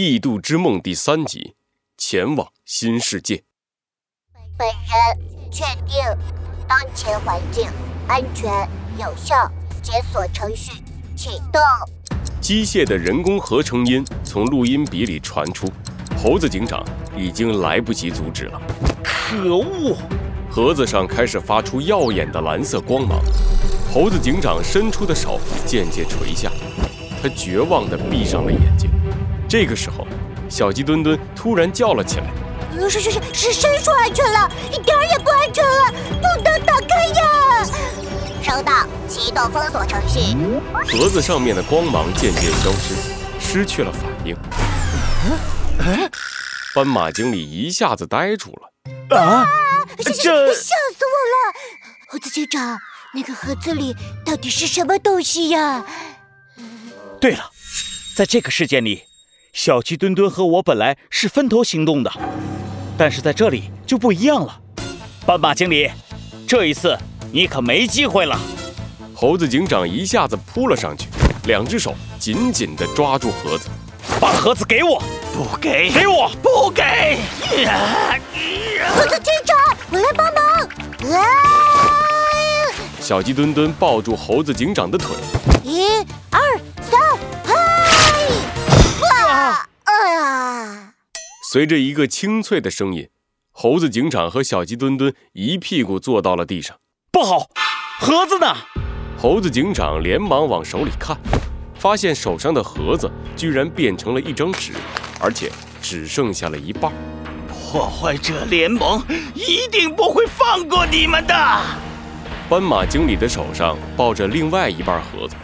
[0.00, 1.56] 异度之梦》第三集：
[1.96, 3.42] 前往新世界。
[4.56, 5.96] 本人确定，
[6.68, 7.68] 当前环境
[8.06, 8.48] 安全
[8.96, 9.34] 有效，
[9.82, 10.70] 解锁程序
[11.16, 11.60] 启动。
[12.40, 15.66] 机械的人工合成音从录音笔里传出，
[16.16, 16.80] 猴子警长
[17.16, 18.62] 已经来不及阻止了。
[19.02, 19.96] 可恶！
[20.48, 23.20] 盒子上开始发出耀眼的蓝色光芒，
[23.92, 26.52] 猴子警长伸出的手渐渐垂下，
[27.20, 28.87] 他绝望地闭上了眼睛。
[29.48, 30.06] 这个时候，
[30.50, 32.26] 小鸡墩墩突然叫了起来
[32.88, 34.50] ：“是是是是，谁说安全了？
[34.70, 37.64] 一点也不安全了，不能打开呀！”
[38.44, 40.36] 收到，启动封锁程序。
[40.72, 42.94] 盒子上面的光芒渐渐消失，
[43.40, 44.36] 失去了反应。
[46.74, 49.16] 斑马经理一下子呆住了。
[49.16, 49.46] 啊！
[49.96, 51.54] 这吓死我了！
[52.10, 52.78] 猴子警长，
[53.14, 55.84] 那个盒子里到底是什么东西呀？
[57.18, 57.50] 对了，
[58.14, 59.04] 在这个事件里，
[59.52, 62.12] 小鸡墩墩和我本来是分头行动的，
[62.96, 64.60] 但是在这里就不一样了。
[65.26, 65.90] 斑马经理，
[66.46, 66.96] 这一次
[67.32, 68.38] 你可没机会了！
[69.14, 71.08] 猴子警长一下子扑了上去，
[71.46, 73.68] 两只手紧紧地抓住盒子，
[74.20, 75.02] 把盒子给我！
[75.34, 75.90] 不给！
[75.90, 76.30] 给我！
[76.40, 77.18] 不给！
[78.94, 79.56] 猴子警长，
[79.90, 80.44] 我来帮忙！
[81.16, 81.24] 啊！
[83.00, 85.16] 小鸡墩墩抱住猴子警长的腿，
[91.50, 93.08] 随着一个清脆的声音，
[93.52, 96.76] 猴子警长和小鸡墩墩一屁股坐到了地上。
[97.10, 97.48] 不好，
[98.00, 98.54] 盒子呢？
[99.16, 101.16] 猴子警长连忙往手里看，
[101.72, 104.72] 发现手上的盒子居然变成了一张纸，
[105.18, 106.92] 而且只剩下了一半。
[107.48, 109.02] 破坏者联盟
[109.34, 111.34] 一定不会放过你们的！
[112.50, 115.34] 斑马经理的手上抱着另外一半盒子，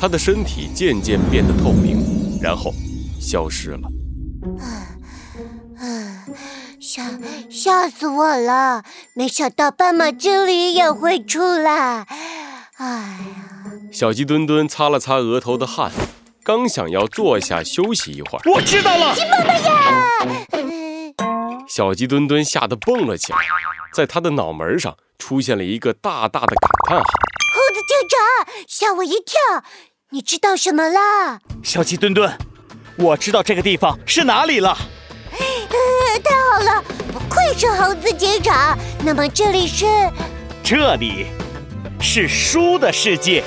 [0.00, 2.72] 他的身体渐渐变得透明，然后
[3.20, 3.80] 消失了。
[6.92, 7.02] 吓
[7.48, 8.82] 吓死我了！
[9.14, 12.06] 没想到斑马经理也会出来。
[12.76, 13.16] 哎呀！
[13.90, 15.90] 小鸡墩墩擦了擦额头的汗，
[16.44, 19.72] 刚想要坐下休息一会儿，我知道了，鸡妈妈呀！
[21.66, 23.38] 小鸡墩墩吓得蹦了起来，
[23.94, 27.04] 在他的脑门上出现了一个大大的感叹号。
[27.54, 28.18] 猴子警长，
[28.68, 29.64] 吓我一跳！
[30.10, 31.38] 你知道什么了？
[31.62, 32.36] 小鸡墩墩，
[32.96, 34.76] 我知道这个地方是哪里了。
[35.32, 38.78] 呃，太好了，不愧是猴子警长。
[39.04, 39.86] 那么这里是？
[40.62, 41.26] 这里
[42.00, 43.42] 是书的世界。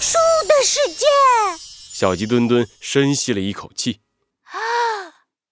[0.00, 0.16] 书
[0.48, 1.06] 的世界。
[1.92, 4.00] 小鸡墩墩深吸了一口气。
[4.44, 4.56] 啊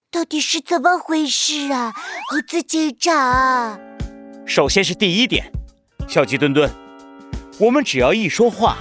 [0.09, 1.93] 到底是怎么回事啊，
[2.31, 3.79] 猴子警长？
[4.45, 5.51] 首先是第一点，
[6.07, 6.71] 小鸡墩墩，
[7.59, 8.77] 我们只要一说话，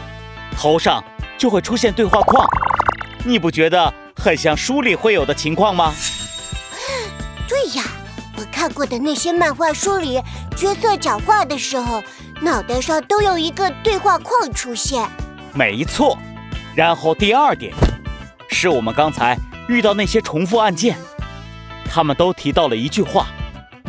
[0.56, 1.04] 头上
[1.36, 2.46] 就会出现对话框，
[3.24, 5.92] 你不觉得很像书里会有的情况吗？
[8.66, 10.20] 看过的那些漫画书里，
[10.56, 12.02] 角色讲话的时候，
[12.42, 15.08] 脑袋上都有一个对话框出现。
[15.54, 16.18] 没错。
[16.74, 17.72] 然后第二点，
[18.48, 19.38] 是我们刚才
[19.68, 20.98] 遇到那些重复案件。
[21.88, 23.28] 他们都提到了一句话：“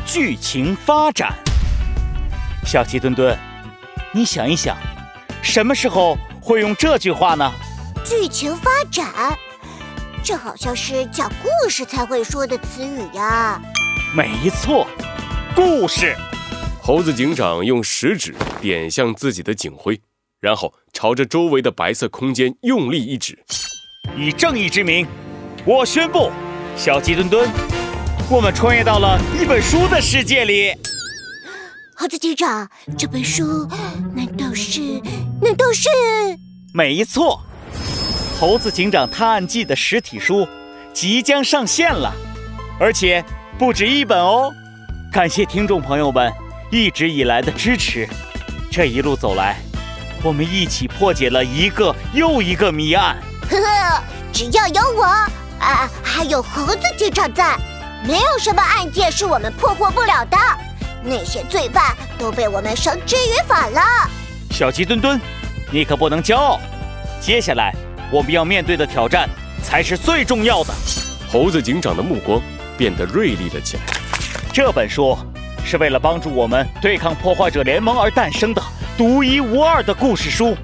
[0.06, 1.34] 剧情发展。”
[2.64, 3.36] 小鸡墩墩，
[4.14, 4.78] 你想一想，
[5.42, 7.52] 什么时候会用这句话呢？
[8.06, 9.08] 剧情发展，
[10.24, 13.60] 这好像是讲故事才会说的词语呀。
[14.14, 14.88] 没错，
[15.54, 16.16] 故事。
[16.82, 20.00] 猴子警长用食指点向自己的警徽，
[20.40, 23.38] 然后朝着周围的白色空间用力一指
[24.18, 25.06] ：“以正义之名，
[25.66, 26.32] 我宣布，
[26.78, 27.50] 小鸡墩墩。”
[28.32, 30.72] 我们穿越到了一本书的世界里。
[31.96, 33.68] 猴子警长，这本书
[34.16, 34.80] 难道是？
[35.42, 35.90] 难道是？
[36.74, 37.42] 没错，
[38.40, 40.48] 《猴子警长探案记》的实体书
[40.94, 42.14] 即将上线了，
[42.80, 43.24] 而且
[43.58, 44.54] 不止一本哦。
[45.12, 46.32] 感谢听众朋友们
[46.70, 48.08] 一直以来的支持。
[48.72, 49.58] 这一路走来，
[50.22, 53.18] 我们一起破解了一个又一个谜案。
[53.50, 55.04] 呵呵，只要有我
[55.60, 57.58] 啊，还有猴子警长在。
[58.06, 60.38] 没有什么案件是我们破获不了的，
[61.02, 63.82] 那些罪犯都被我们绳之于法了。
[64.52, 65.20] 小鸡墩墩，
[65.72, 66.60] 你可不能骄傲。
[67.20, 67.74] 接下来
[68.12, 69.28] 我们要面对的挑战
[69.64, 70.72] 才是最重要的。
[71.28, 72.40] 猴子警长的目光
[72.78, 73.84] 变得锐利了起来。
[74.54, 75.18] 这本书
[75.66, 78.62] 是为了帮助我们对抗破坏者联盟而诞生的
[78.98, 80.56] 独一无二的故事书。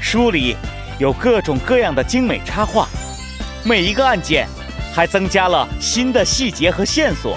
[0.00, 0.56] 书里
[0.98, 2.88] 有各种各样的精美插画，
[3.64, 4.48] 每一个案件。
[4.94, 7.36] 还增加了新的细节和线索，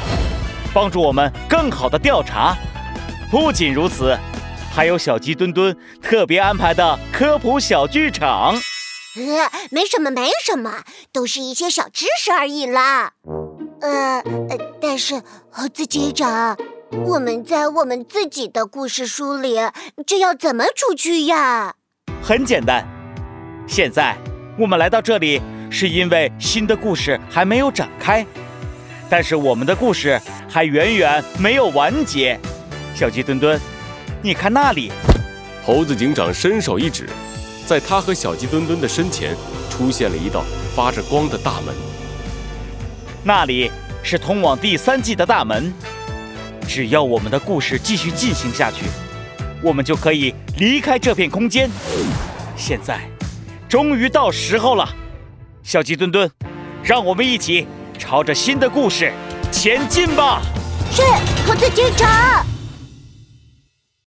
[0.73, 2.55] 帮助我们更好的调查。
[3.29, 4.17] 不仅如此，
[4.73, 8.53] 还有小鸡墩墩特别安排的科普小剧场。
[9.17, 13.11] 呃， 没什么，没什么，都是一些小知识而已啦。
[13.81, 14.23] 呃，
[14.81, 16.57] 但是猴子警长，
[17.05, 19.55] 我们在我们自己的故事书里，
[20.05, 21.75] 这要怎么出去呀？
[22.21, 22.85] 很简单，
[23.67, 24.17] 现在
[24.57, 28.25] 我们来到这里，是因为新的故事还没有展开，
[29.09, 32.37] 但是我们的故事还远远没有完结。
[32.93, 33.59] 小鸡墩墩，
[34.21, 34.91] 你看那里。
[35.65, 37.07] 猴子警长伸手一指，
[37.65, 39.35] 在他和小鸡墩墩的身前
[39.69, 40.43] 出现了一道
[40.75, 41.88] 发着光的大门。
[43.29, 43.69] 那里
[44.01, 45.71] 是通往第三季的大门。
[46.67, 48.87] 只要我们的故事继续进行下去，
[49.61, 51.69] 我们就可以离开这片空间。
[52.57, 53.01] 现在，
[53.69, 54.89] 终于到时候了，
[55.61, 56.27] 小鸡墩墩，
[56.83, 57.67] 让我们一起
[57.99, 59.13] 朝着新的故事
[59.51, 60.41] 前进吧！
[60.91, 61.03] 是，
[61.47, 62.48] 猴子警长。